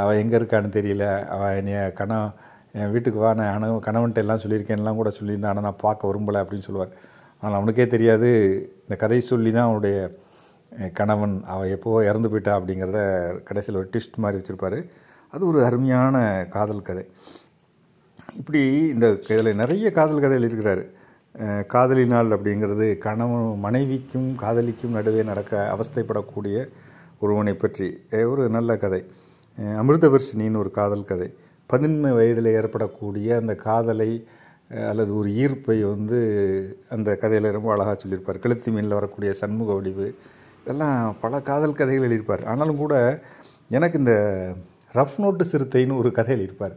அவள் 0.01 0.19
எங்கே 0.23 0.35
இருக்கான்னு 0.39 0.77
தெரியல. 0.77 1.05
அவள் 1.35 1.57
என்னைய 1.61 1.81
கணம் 1.99 2.29
என் 2.81 2.91
வீட்டுக்கு 2.93 3.19
வா 3.23 3.31
நான் 3.39 3.51
அணு 3.55 3.73
கணவன்ட்டு 3.87 4.21
எல்லாம் 4.23 4.41
சொல்லியிருக்கேன்லாம் 4.43 4.99
கூட 4.99 5.09
சொல்லியிருந்தேன் 5.17 5.51
ஆனால் 5.51 5.65
நான் 5.67 5.83
பார்க்க 5.83 6.09
விரும்பலை 6.09 6.39
அப்படின்னு 6.43 6.67
சொல்லுவார். 6.67 6.93
ஆனால் 7.43 7.57
அவனுக்கே 7.59 7.85
தெரியாது 7.93 8.29
இந்த 8.85 8.95
கதை 9.03 9.19
சொல்லி 9.31 9.49
தான் 9.51 9.67
அவனுடைய 9.69 9.97
கணவன் 10.99 11.35
அவள் 11.53 11.73
எப்போ 11.75 11.91
இறந்து 12.09 12.29
போயிட்டா 12.31 12.53
அப்படிங்கிறத 12.59 12.99
கடைசியில் 13.49 13.79
ஒரு 13.81 13.89
டிஸ்ட் 13.95 14.17
மாதிரி 14.23 14.39
வச்சுருப்பாரு. 14.39 14.79
அது 15.33 15.43
ஒரு 15.51 15.59
அருமையான 15.67 16.15
காதல் 16.55 16.87
கதை. 16.89 17.03
இப்படி 18.39 18.61
இந்த 18.93 19.07
இதில் 19.33 19.59
நிறைய 19.61 19.87
காதல் 19.99 20.23
கதைகள் 20.23 20.47
இருக்கிறார். 20.49 20.83
காதலினால் 21.73 22.35
அப்படிங்கிறது 22.35 22.87
கணவன் 23.05 23.47
மனைவிக்கும் 23.65 24.29
காதலிக்கும் 24.43 24.97
நடுவே 24.97 25.21
நடக்க 25.31 25.53
அவஸ்தைப்படக்கூடிய 25.75 26.57
ஒருவனை 27.23 27.53
பற்றி 27.55 27.87
ஒரு 28.31 28.43
நல்ல 28.57 28.71
கதை. 28.83 29.01
அமிர்தவர்ஷினின்னு 29.81 30.61
ஒரு 30.63 30.71
காதல் 30.81 31.09
கதை. 31.11 31.29
பதின்ம 31.73 32.13
வயதில் 32.19 32.55
ஏற்படக்கூடிய 32.59 33.35
அந்த 33.41 33.55
காதலை 33.65 34.11
அல்லது 34.89 35.11
ஒரு 35.19 35.29
ஈர்ப்பை 35.43 35.77
வந்து 35.93 36.19
அந்த 36.95 37.09
கதையில் 37.15 37.55
ரொம்ப 37.55 37.69
அழகாக 37.71 37.95
சொல்லியிருப்பார். 37.99 38.43
கழுத்து 38.43 38.69
மீனில் 38.71 38.97
வரக்கூடிய 38.99 39.31
சண்முக 39.41 39.73
வடிவு 39.73 40.07
இதெல்லாம் 40.63 41.15
பல 41.21 41.39
காதல் 41.49 41.79
கதைகள் 41.79 42.05
எழுதியிருப்பார். 42.07 42.43
ஆனாலும் 42.51 42.81
கூட 42.83 42.95
எனக்கு 43.69 43.97
இந்த 43.99 44.15
ரஃப் 44.97 45.17
நோட்டு 45.17 45.43
சிறுத்தைன்னு 45.51 45.99
ஒரு 46.01 46.11
கதை 46.11 46.33
எழுதியிருப்பார். 46.35 46.75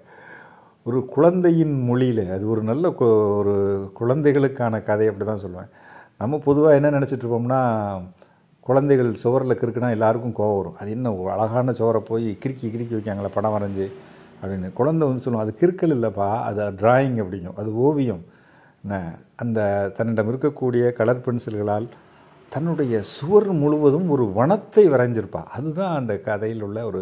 ஒரு 0.88 0.99
குழந்தையின் 1.15 1.75
மொழியில் 1.88 2.23
அது 2.35 2.45
ஒரு 2.49 2.62
நல்ல 2.62 2.95
ஒரு 3.38 3.55
குழந்தைகளுக்கான 3.95 4.81
கதை 4.88 5.07
அப்படி 5.11 5.26
தான் 5.31 5.43
சொல்லுவேன். 5.45 5.71
நம்ம 6.19 6.38
பொதுவாக 6.49 6.79
என்ன 6.79 6.91
நினச்சிட்ருப்போம்னா 6.97 7.61
குழந்தைகள் 8.67 9.11
சுவரில் 9.23 9.59
கிறுக்குனா 9.61 9.88
எல்லாருக்கும் 9.97 10.37
கோவம் 10.38 10.59
வரும். 10.59 10.76
அது 10.81 10.91
என்ன 10.91 11.11
அழகான 11.35 11.73
சுவரை 11.73 12.00
போய் 12.11 12.29
கிறுக்கி 12.45 12.69
கிறுக்கி 12.75 12.95
வைக்காங்களே 12.99 13.31
படம் 13.35 13.57
வரைஞ்சி. 13.57 13.87
அப்படின்னு. 14.40 14.69
குழந்தை 14.78 15.05
வந்து 15.09 15.23
சொல்லுவோம் 15.25 15.45
அது 15.47 15.55
கிறுக்கல் 15.61 15.95
இல்லைப்பா 15.97 16.28
அது 16.49 16.62
டிராயிங் 16.81 17.19
அப்படிங்கும். 17.23 17.59
அது 17.62 17.71
ஓவியம். 17.87 18.25
அந்த 19.43 19.61
தன்னிடம் 19.97 20.28
இருக்கக்கூடிய 20.33 20.85
கலர் 20.99 21.25
பென்சில்களால் 21.26 21.87
தன்னுடைய 22.52 22.97
சுவர் 23.14 23.49
முழுவதும் 23.62 24.09
ஒரு 24.14 24.25
வனத்தை 24.37 24.85
வரைஞ்சிருப்பா. 24.93 25.40
அதுதான் 25.57 25.97
அந்த 26.00 26.12
கதையில் 26.28 26.64
உள்ள 26.66 26.78
ஒரு 26.90 27.00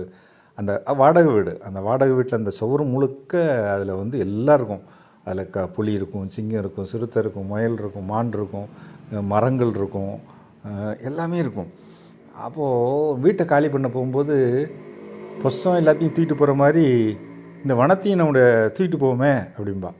அந்த 0.59 0.73
வாடகை 1.01 1.31
வீடு. 1.35 1.53
அந்த 1.69 1.79
வாடகை 1.87 2.15
வீட்டில் 2.17 2.41
அந்த 2.41 2.53
சுவர் 2.59 2.83
முழுக்க 2.93 3.43
அதில் 3.75 3.99
வந்து 4.01 4.17
எல்லாம் 4.25 4.59
இருக்கும் 4.59 4.85
அதில் 5.27 5.51
க 5.55 5.67
புலி 5.77 5.93
இருக்கும் 5.99 6.27
சிங்கம் 6.35 6.61
இருக்கும் 6.63 6.89
சிறுத்தை 6.93 7.19
இருக்கும் 7.23 7.51
முயல் 7.53 7.79
இருக்கும் 7.81 8.09
மான் 8.13 8.33
இருக்கும் 8.39 8.69
மரங்கள் 9.33 9.73
இருக்கும் 9.79 10.15
எல்லாமே 11.09 11.39
இருக்கும். 11.45 11.71
அப்போது 12.47 13.21
வீட்டை 13.25 13.45
காலி 13.53 13.69
பண்ண 13.75 13.89
போகும்போது 13.89 14.37
பொசம் 15.43 15.79
எல்லாத்தையும் 15.81 16.13
தூக்கிட்டு 16.15 16.37
போகிற 16.41 16.53
மாதிரி 16.63 16.85
இந்த 17.63 17.75
வனத்தையும் 17.81 18.21
நம்முடைய 18.21 18.47
தூக்கிட்டு 18.77 18.99
போவோமே 19.03 19.33
அப்படிம்பா. 19.57 19.91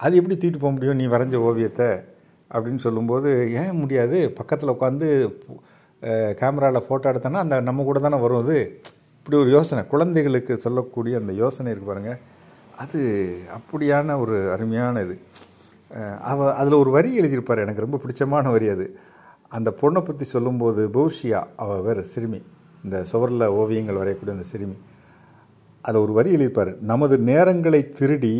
அது 0.00 0.18
எப்படி 0.20 0.36
தூக்கிட்டு 0.36 0.62
போக 0.62 0.72
முடியும்? 0.74 0.98
நீ 1.00 1.06
வரைஞ்ச 1.14 1.36
ஓவியத்தை 1.48 1.88
அப்படின்னு 2.54 2.80
சொல்லும்போது 2.86 3.30
ஏன் 3.62 3.78
முடியாது? 3.82 4.18
பக்கத்தில் 4.38 4.72
உட்காந்து 4.74 5.08
கேமராவில் 6.40 6.86
ஃபோட்டோ 6.86 7.08
எடுத்தோன்னா 7.12 7.42
அந்த 7.44 7.56
நம்ம 7.68 7.84
கூட 7.88 7.98
தானே 8.04 8.18
வரும் 8.24 8.42
அது 8.44 8.58
இப்படி 9.18 9.36
ஒரு 9.42 9.50
யோசனை. 9.56 9.82
குழந்தைகளுக்கு 9.92 10.52
சொல்லக்கூடிய 10.66 11.16
அந்த 11.22 11.32
யோசனை 11.42 11.68
இருக்குது 11.72 11.92
பாருங்கள் 11.92 12.20
அது 12.82 13.00
அப்படியான 13.56 14.16
ஒரு 14.22 14.36
அருமையான 14.54 15.02
இது. 15.06 15.16
அவ 16.30 16.38
அதில் 16.60 16.80
ஒரு 16.82 16.90
வரி 16.96 17.10
எழுதியிருப்பார். 17.20 17.64
எனக்கு 17.64 17.84
ரொம்ப 17.86 17.98
பிடிச்சமான 18.04 18.50
வரி 18.56 18.68
அது. 18.76 18.86
அந்த 19.56 19.70
பொண்ணை 19.80 20.00
பற்றி 20.08 20.24
சொல்லும்போது 20.34 20.82
பௌஷியா 20.96 21.42
அவள் 21.62 21.84
வேறு 21.88 22.02
சிறுமி. 22.14 22.40
இந்த 22.84 22.96
சுவரில் 23.10 23.46
ஓவியங்கள் 23.60 24.00
வரையக்கூடிய 24.00 24.36
அந்த 24.36 24.46
சிறுமி. 24.52 24.76
அதில் 25.84 26.04
ஒரு 26.04 26.12
வரி 26.18 26.30
எழுதியிருப்பார் 26.36 26.72
நமது 26.90 27.16
நேரங்களை 27.30 27.80
திருடி 27.98 28.34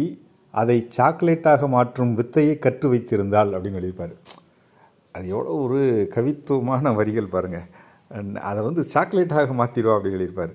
அதை 0.55 0.77
சாக்லேட்டாக 0.97 1.69
மாற்றும் 1.75 2.13
வித்தையை 2.19 2.55
கற்று 2.65 2.87
வைத்திருந்தால் 2.93 3.53
அப்படின்னு 3.57 3.81
எழுதிப்பார் 3.83 4.15
அது 5.15 5.25
எவ்வளோ 5.35 5.53
ஒரு 5.65 5.81
கவித்துவமான 6.15 6.93
வரிகள் 6.99 7.33
பாருங்கள் 7.35 7.69
அதை 8.51 8.61
வந்து 8.69 8.83
சாக்லேட்டாக 8.95 9.55
மாற்றிடுவா 9.61 9.95
அப்படின்னு 9.97 10.19
எழுதியிருப்பார். 10.19 10.53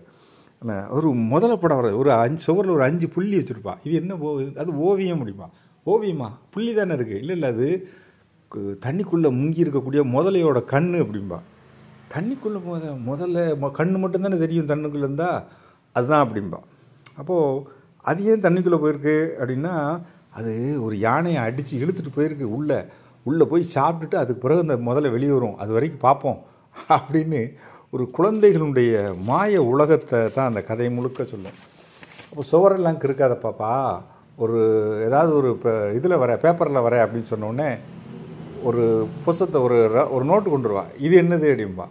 என்ன, 0.61 0.75
ஒரு 0.97 1.07
முதல்ல 1.33 1.55
படம் 1.61 1.79
வர 1.79 1.89
ஒரு 2.01 2.11
அஞ்சு 2.23 2.41
சுவரில் 2.47 2.75
ஒரு 2.75 2.83
அஞ்சு 2.87 3.07
புள்ளி 3.15 3.35
வச்சுருப்பா. 3.37 3.73
இது 3.87 3.95
என்ன 4.01 4.17
ஓ 4.27 4.29
அது 4.61 4.71
ஓவியம் 4.87 5.19
முடியுமா? 5.21 5.47
ஓவியமா? 5.91 6.27
புள்ளி 6.53 6.71
தானே 6.73 6.93
இருக்குது 6.95 7.21
இல்லை 7.23 7.35
இல்லை 7.37 7.49
அது 7.53 7.67
தண்ணிக்குள்ளே 8.85 9.29
முங்கி 9.39 9.63
இருக்கக்கூடிய 9.65 10.01
முதலையோட 10.15 10.59
கண் 10.73 10.91
அப்படிம்பா. 11.03 11.39
தண்ணிக்குள்ளே 12.13 12.59
போத 12.65 12.91
முதல்ல 13.09 13.39
கண்ணு 13.79 13.97
மட்டும்தானே 14.03 14.37
தெரியும் 14.37 14.67
தண்ணுக்குள்ளே 14.67 15.05
இருந்தால் 15.07 15.43
அதுதான் 15.91 16.23
அப்படிம்பா. 16.25 16.59
அப்போது 17.15 17.63
அது 18.01 18.23
ஏன் 18.25 18.41
தண்ணிக்குள்ளே 18.41 18.79
போயிருக்கு 18.83 19.15
அப்படின்னா 19.39 20.01
அது 20.29 20.81
ஒரு 20.81 20.99
யானையை 20.99 21.41
அடித்து 21.41 21.77
இழுத்துட்டு 21.77 22.15
போயிருக்கு 22.15 22.43
உள்ளே. 22.43 22.85
உள்ளே 23.23 23.45
போய் 23.45 23.71
சாப்பிட்டுட்டு 23.75 24.15
அதுக்கு 24.15 24.41
பிறகு 24.41 24.59
அந்த 24.59 24.75
முதல்ல 24.75 25.11
வெளியே 25.11 25.31
வரும். 25.31 25.57
அது 25.57 25.71
வரைக்கும் 25.73 25.99
பார்ப்போம். 25.99 26.39
அப்படின்னு 26.89 27.53
ஒரு 27.91 28.09
குழந்தைகளுடைய 28.11 29.13
மாய 29.23 29.63
உலகத்தை 29.63 30.31
தான் 30.31 30.45
அந்த 30.45 30.61
கதை 30.61 30.89
முழுக்க 30.89 31.23
சொல்லும். 31.23 31.57
அப்போ 32.29 32.43
சுவரெல்லாம் 32.51 33.01
கிறுக்காத 33.03 33.35
பாப்பா. 33.43 34.01
ஒரு 34.37 34.57
ஏதாவது 35.05 35.35
ஒரு 35.35 35.49
இப்போ 35.49 35.91
இதில் 35.95 36.17
வர 36.17 36.37
பேப்பரில் 36.37 36.81
வர 36.81 37.05
அப்படின்னு 37.05 37.31
சொன்னோடனே 37.33 37.69
ஒரு 38.65 39.07
புஸ்தத்தை 39.25 39.61
ஒரு 39.61 39.91
ர- 39.95 40.11
ஒரு 40.11 40.25
நோட்டு 40.25 40.49
கொண்டு 40.49 40.69
வருவா. 40.69 40.83
இது 40.99 41.21
என்னது 41.21 41.59
அப்படிம்பா. 41.59 41.85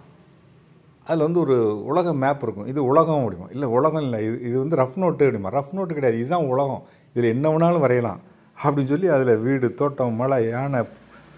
அதில் 1.07 1.23
வந்து 1.23 1.40
ஒரு 1.40 1.85
உலக 1.85 2.14
மேப் 2.14 2.43
இருக்கும். 2.43 2.66
இது 2.66 2.85
உலகம் 2.85 3.31
அப்படிமா 3.31 3.50
இல்லை 3.50 3.69
உலகம் 3.69 4.02
இல்லை. 4.02 4.25
இது 4.25 4.43
இது 4.43 4.59
வந்து 4.59 4.76
ரஃப் 4.76 4.97
நோட்டு 4.97 5.31
அப்படிமா 5.31 5.45
ரஃப் 5.45 5.73
நோட்டு 5.73 5.95
கிடையாது. 5.95 6.21
இதுதான் 6.21 6.45
உலகம். 6.45 6.83
இதில் 7.14 7.31
என்ன 7.31 7.50
வேணாலும் 7.50 7.81
வரையலாம். 7.81 8.21
அப்படின்னு 8.64 8.85
சொல்லி 8.85 9.07
அதில் 9.07 9.37
வீடு 9.37 9.75
தோட்டம் 9.75 10.14
மலை 10.14 10.49
யானை 10.49 10.83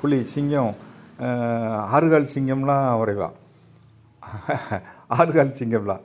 புலி 0.00 0.24
சிங்கம் 0.24 0.74
ஆறுகால் 1.92 2.28
சிங்கம்லாம் 2.34 3.00
வரைவா. 3.00 3.30
ஆறுகால் 5.18 5.52
சிங்கம்லாம். 5.52 6.00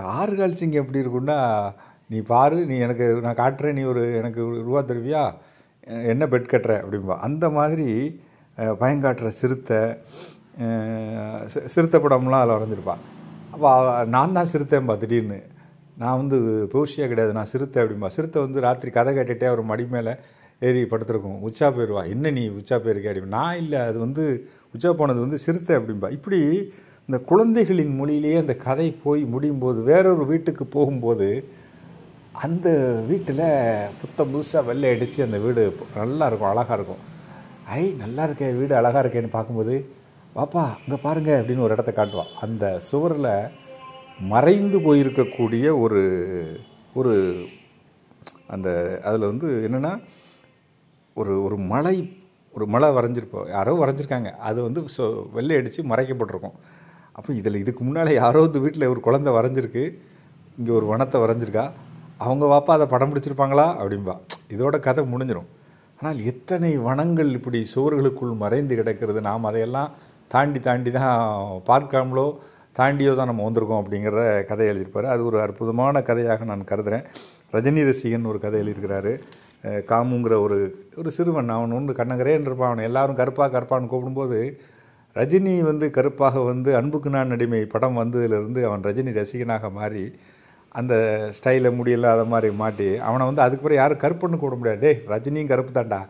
ஆறுகால் 0.00 0.52
சிங்கம் 0.52 0.86
எப்படி 0.86 1.04
இருக்குன்னா 1.04 1.72
நீ 2.08 2.20
பாரு 2.20 2.66
நீ 2.66 2.78
எனக்கு 2.78 3.20
நான் 3.22 3.34
காட்டுறேன் 3.34 3.72
நீ 3.72 3.82
ஒரு 3.82 4.16
எனக்கு 4.16 4.46
ஒரு 4.46 4.62
ரூபா 4.62 4.80
தருவியா? 4.80 5.32
என்ன 6.06 6.26
பெட் 6.26 6.48
கட்டுற 6.50 6.84
அப்படிம்பா. 6.84 7.16
அந்த 7.16 7.50
மாதிரி 7.50 8.20
பயங்காட்டுற 8.80 9.28
சிறுத்தை 9.40 9.80
சிறுத்தை 11.74 11.98
படம்லாம் 12.04 12.42
அதில் 12.42 12.56
வரைஞ்சிருப்பான். 12.56 13.02
அப்போ 13.54 13.70
நான் 14.14 14.36
தான் 14.38 14.50
சிறுத்தைன்பா 14.52 14.94
திடீர்னு. 15.02 15.38
நான் 16.02 16.18
வந்து 16.20 16.38
பௌஷியா 16.72 17.06
கிடையாது 17.10 17.36
நான் 17.38 17.52
சிறுத்தை 17.52 17.78
அப்படிம்பா 17.82 18.08
சிறுத்தை 18.16 18.38
வந்து 18.46 18.64
ராத்திரி 18.66 18.90
கதை 18.96 19.12
கேட்டுகிட்டே 19.18 19.48
ஒரு 19.56 19.62
மடி 19.70 19.84
மேலே 19.94 20.12
ஏறி 20.66 20.82
படுத்துருக்கும். 20.92 21.38
உச்சா 21.48 21.66
போயிடுவா 21.76 22.02
என்ன 22.14 22.30
நீ 22.38 22.42
உச்சா 22.58 22.76
போயிருக்கே 22.84 23.10
அப்படிம்பா 23.10 23.36
நான் 23.38 23.60
இல்லை 23.62 23.80
அது 23.88 23.98
வந்து 24.06 24.24
உச்சா 24.74 24.90
போனது 25.00 25.20
வந்து 25.24 25.38
சிறுத்தை 25.46 25.74
அப்படிம்பா 25.78 26.10
இப்படி 26.18 26.40
இந்த 27.08 27.18
குழந்தைகளின் 27.30 27.92
மொழியிலேயே 27.98 28.38
அந்த 28.42 28.54
கதை 28.66 28.86
போய் 29.04 29.22
முடியும் 29.34 29.60
போது 29.64 29.78
வேறொரு 29.90 30.24
வீட்டுக்கு 30.32 30.64
போகும்போது 30.76 31.28
அந்த 32.46 32.68
வீட்டில் 33.10 33.44
புத்தம் 34.00 34.32
புதுசாக 34.32 34.68
வெள்ளை 34.68 34.88
அடித்து 34.94 35.20
அந்த 35.26 35.38
வீடு 35.44 35.62
நல்லா 36.00 36.26
இருக்கும் 36.30 36.52
அழகாக 36.52 36.78
இருக்கும். 36.78 37.02
ஐ 37.74 37.84
நல்லா 38.00 38.24
இருக்கே 38.26 38.48
வீடு 38.58 38.72
அழகாக 38.78 39.00
இருக்கேன்னு 39.02 39.30
பார்க்கும்போது 39.36 39.74
வாப்பா 40.36 40.64
இங்கே 40.82 40.98
பாருங்க 41.04 41.30
அப்படின்னு 41.40 41.64
ஒரு 41.66 41.74
இடத்த 41.76 41.92
காட்டுவான். 41.96 42.30
அந்த 42.44 42.64
சுவரில் 42.88 43.32
மறைந்து 44.32 44.78
போயிருக்கக்கூடிய 44.86 45.64
ஒரு 45.84 46.02
ஒரு 47.00 47.14
அந்த 48.54 48.68
அதில் 49.08 49.28
வந்து 49.30 49.48
என்னென்னா 49.68 49.92
ஒரு 51.16 51.34
ஒரு 51.46 51.56
மலை 51.72 51.96
ஒரு 52.54 52.66
மலை 52.74 52.88
வரைஞ்சிருப்போம் 52.98 53.50
யாரோ 53.56 53.74
வரைஞ்சிருக்காங்க. 53.82 54.30
அது 54.48 54.58
வந்து 54.62 54.80
சோ 54.96 55.04
வெள்ளை 55.36 55.56
அடித்து 55.56 55.82
மறைக்கப்பட்டிருக்கும். 55.92 56.56
அப்போ 57.12 57.30
இதில் 57.40 57.62
இதுக்கு 57.64 57.82
முன்னால் 57.84 58.12
யாரோ 58.22 58.40
வந்து 58.46 58.60
வீட்டில் 58.64 58.90
ஒரு 58.92 59.00
குழந்தை 59.00 59.32
வரைஞ்சிருக்கு. 59.38 59.84
இங்கே 60.58 60.72
ஒரு 60.78 60.86
வனத்தை 60.92 61.18
வரைஞ்சிருக்கா. 61.24 61.66
அவங்க 62.18 62.44
வாப்பா 62.54 62.72
அதை 62.78 62.86
படம் 62.94 63.12
பிடிச்சிருப்பாங்களா? 63.12 63.68
அப்படிம்பா. 63.82 64.16
இதோட 64.54 64.76
கதை 64.80 65.04
முடிஞ்சிடும் 65.14 65.50
ஆனால் 65.98 66.18
எத்தனை 66.30 66.70
வனங்கள் 66.88 67.30
இப்படி 67.38 67.60
சுவர்களுக்குள் 67.74 68.34
மறைந்து 68.42 68.74
கிடக்கிறது? 68.80 69.20
நாம் 69.28 69.48
அதையெல்லாம் 69.50 69.92
தாண்டி 70.34 70.60
தாண்டி 70.68 70.90
தான் 70.98 71.14
பார்க்காமலோ 71.70 72.26
தாண்டியோ 72.76 73.12
தான் 73.18 73.30
நம்ம 73.30 73.44
வந்திருக்கோம் 73.48 73.82
அப்படிங்கிற 73.82 74.22
கதை 74.50 74.64
எழுதியிருப்பார். 74.70 75.08
அது 75.12 75.22
ஒரு 75.28 75.38
அற்புதமான 75.44 76.02
கதையாக 76.08 76.46
நான் 76.50 76.70
கருதுகிறேன் 76.70 77.04
ரஜினி 77.54 77.82
ரசிகன் 77.88 78.30
ஒரு 78.32 78.38
கதை 78.44 78.58
எழுதியிருக்கிறாரு. 78.62 79.12
காமுங்கிற 79.90 80.34
ஒரு 80.46 80.58
ஒரு 81.00 81.10
சிறுவன் 81.16 81.54
அவன் 81.54 81.76
ஒன்று 81.78 81.92
கண்ணங்கரேன்னு 82.00 82.48
இருப்பான் 82.48 82.70
அவனை 82.72 82.84
எல்லாரும் 82.90 83.20
கருப்பாக 83.20 83.50
கருப்பான்னு 83.54 83.90
கூப்பிடும்போது 83.92 84.40
ரஜினி 85.16 85.54
வந்து 85.70 85.86
கருப்பாக 85.96 86.42
வந்து 86.50 86.70
அன்புக்கு 86.80 87.10
நான் 87.14 87.34
அடிமை 87.36 87.60
படம் 87.74 87.98
வந்ததுலேருந்து 88.02 88.60
அவன் 88.68 88.84
ரஜினி 88.88 89.12
ரசிகனாக 89.18 89.70
மாறி 89.78 90.04
அந்த 90.78 90.94
ஸ்டைலை 91.36 91.70
முடியல 91.78 92.06
அதை 92.14 92.24
மாதிரி 92.32 92.48
மாட்டி 92.62 92.88
அவனை 93.08 93.24
வந்து 93.28 93.42
அதுக்கு 93.44 93.64
பிறகு 93.64 93.80
யாரும் 93.80 94.02
கருப்புன்னு 94.04 94.38
கூட 94.44 94.54
முடியாது. 94.60 94.80
டே 94.84 94.92
ரஜினியும் 95.12 95.50
கருப்பு 95.52 95.72
தாண்டா 95.78 96.00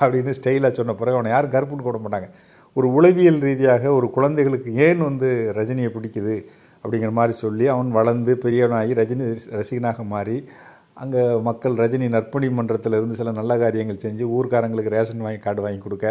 அப்படின்னு 0.00 0.32
ஸ்டைலாக 0.38 0.72
சொன்ன 0.78 0.96
பிறகு 1.00 1.18
அவனை 1.18 1.30
யாரும் 1.34 1.54
கருப்புன்னு 1.54 1.86
கூட 1.88 1.98
மாட்டாங்க. 2.04 2.28
ஒரு 2.76 2.88
உளவியல் 2.98 3.40
ரீதியாக 3.46 3.84
ஒரு 3.98 4.06
குழந்தைகளுக்கு 4.16 4.70
ஏன் 4.86 5.02
வந்து 5.08 5.28
ரஜினியை 5.58 5.90
பிடிக்குது 5.96 6.36
அப்படிங்கிற 6.84 7.10
மாதிரி 7.18 7.34
சொல்லி 7.44 7.66
அவன் 7.74 7.90
வளர்ந்து 7.98 8.32
பெரியவனாகி 8.44 8.94
ரஜினி 9.00 9.26
ரசிகனாக 9.58 10.04
மாறி 10.12 10.36
அங்கே 11.02 11.22
மக்கள் 11.48 11.74
ரஜினி 11.82 12.06
நற்பணி 12.14 12.48
மன்றத்தில் 12.56 12.96
இருந்து 12.98 13.18
சில 13.20 13.30
நல்ல 13.40 13.52
காரியங்கள் 13.62 14.00
செஞ்சு 14.06 14.24
ஊர்க்காரங்களுக்கு 14.36 14.94
ரேஷன் 14.94 15.22
வாங்கி 15.26 15.40
கார்டு 15.44 15.62
வாங்கி 15.64 15.80
கொடுக்க 15.84 16.08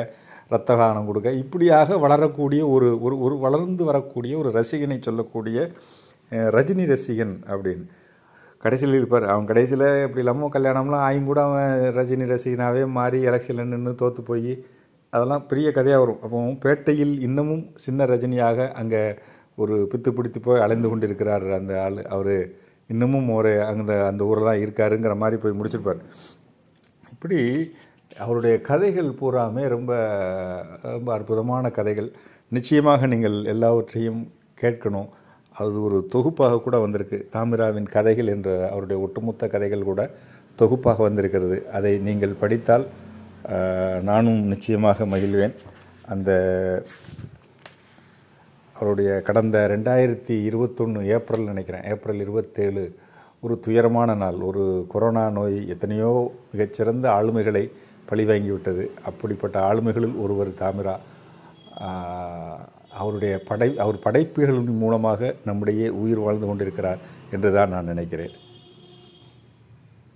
ரத்த 0.53 0.77
தானம் 0.81 1.09
கொடுக்க 1.09 1.29
இப்படியாக 1.41 1.97
வளரக்கூடிய 2.03 2.61
ஒரு 2.75 2.87
ஒரு 3.05 3.17
ஒரு 3.25 3.35
வளர்ந்து 3.45 3.83
வரக்கூடிய 3.89 4.33
ஒரு 4.41 4.49
ரசிகனை 4.59 4.97
சொல்லக்கூடிய 5.07 5.57
ரஜினி 6.57 6.85
ரசிகன் 6.93 7.35
அப்படின்னு. 7.51 7.85
கடைசியில் 8.63 8.97
இருப்பார். 8.99 9.25
அவன் 9.33 9.49
கடைசியில் 9.51 9.87
இப்படி 10.05 10.21
இல்லாமல் 10.23 10.53
கல்யாணம்லாம் 10.55 11.05
ஆயும் 11.07 11.29
கூட 11.29 11.39
அவன் 11.49 11.71
ரஜினி 11.97 12.25
ரசிகனாகவே 12.33 12.83
மாறி 12.97 13.19
எலெக்ஷனில் 13.29 13.71
நின்று 13.73 13.93
தோற்று 14.01 14.23
போய் 14.29 14.51
அதெல்லாம் 15.13 15.45
பெரிய 15.51 15.67
கதையாக 15.77 16.01
வரும். 16.03 16.19
அப்போ 16.25 16.41
பேட்டையில் 16.65 17.13
இன்னமும் 17.27 17.63
சின்ன 17.85 18.05
ரஜினியாக 18.11 18.67
அங்கே 18.81 19.01
ஒரு 19.61 19.75
பித்து 19.91 20.09
பிடித்து 20.17 20.39
போய் 20.45 20.63
அலைந்து 20.65 20.89
கொண்டிருக்கிறார் 20.91 21.45
அந்த 21.59 21.73
ஆள். 21.85 21.97
அவர் 22.15 22.35
இன்னமும் 22.93 23.29
ஒரு 23.37 23.51
அந்த 23.69 23.93
அந்த 24.09 24.21
ஊரில் 24.29 24.49
தான் 24.49 24.61
இருக்காருங்கிற 24.65 25.15
மாதிரி 25.23 25.39
போய் 25.43 25.57
முடிச்சிருப்பார். 25.59 26.01
இப்படி 27.13 27.39
அவருடைய 28.23 28.55
கதைகள் 28.69 29.09
பூராமே 29.19 29.63
ரொம்ப 29.75 29.91
ரொம்ப 30.95 31.09
அற்புதமான 31.17 31.65
கதைகள். 31.77 32.09
நிச்சயமாக 32.57 33.07
நீங்கள் 33.13 33.37
எல்லாவற்றையும் 33.53 34.21
கேட்கணும். 34.61 35.09
அது 35.59 35.83
ஒரு 35.83 35.97
தொகுப்பாக 36.09 36.59
கூட 36.59 36.75
வந்திருக்கு. 36.79 37.17
தாமிராவின் 37.35 37.89
கதைகள் 37.95 38.27
என்ற 38.27 38.69
அவருடைய 38.71 39.01
ஒட்டுமொத்த 39.01 39.47
கதைகள் 39.47 39.89
கூட 39.89 40.01
தொகுப்பாக 40.55 41.01
வந்திருக்கிறது. 41.07 41.57
அதை 41.77 41.97
நீங்கள் 42.07 42.39
படித்தால் 42.43 42.85
நானும் 44.09 44.41
நிச்சயமாக 44.53 45.05
மகிழ்வேன். 45.13 45.55
அந்த 46.13 46.31
அவருடைய 48.77 49.21
கடந்த 49.27 49.57
ரெண்டாயிரத்தி 49.73 50.35
இருபத்தொன்று 50.47 51.01
ஏப்ரல் 51.15 51.49
நினைக்கிறேன். 51.51 51.83
ஏப்ரல் 51.83 52.21
இருபத்தேழு 52.25 52.83
ஒரு 53.41 53.59
துயரமான 53.59 54.15
நாள். 54.15 54.39
ஒரு 54.49 54.63
கொரோனா 54.89 55.29
நோய் 55.29 55.57
எத்தனையோ 55.73 56.11
மிகச்சிறந்த 56.51 57.05
ஆளுமைகளை 57.09 57.63
பழிவாங்கிவிட்டது. 58.09 58.85
அப்படிப்பட்ட 59.09 59.57
ஆளுமைகளில் 59.69 60.21
ஒருவர் 60.23 60.59
தாமிரா. 60.61 60.95
அவருடைய 62.93 63.39
படை 63.39 63.79
அவர் 63.79 63.99
படைப்புகளின் 63.99 64.77
மூலமாக 64.77 65.35
நம்முடைய 65.45 65.93
உயிர் 65.93 66.19
வாழ்ந்து 66.19 66.47
கொண்டிருக்கிறார் 66.47 66.97
என்று 67.31 67.53
தான் 67.53 67.69
நான் 67.69 67.85
நினைக்கிறேன். 67.85 68.31